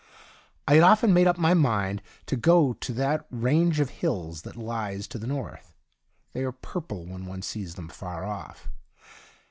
I 0.67 0.73
had 0.73 0.83
often 0.83 1.13
made 1.13 1.27
up 1.27 1.37
my 1.37 1.53
mind 1.53 2.01
to 2.25 2.35
go 2.35 2.73
to 2.73 2.93
that 2.93 3.27
range 3.29 3.79
of 3.79 3.91
hills 3.91 4.41
that 4.41 4.55
lies 4.55 5.07
to 5.09 5.19
the 5.19 5.27
north. 5.27 5.75
They 6.33 6.43
ai 6.43 6.49
e 6.49 6.53
purple 6.59 7.05
when 7.05 7.27
one 7.27 7.43
sees 7.43 7.75
them 7.75 7.87
far 7.87 8.25
off. 8.25 8.67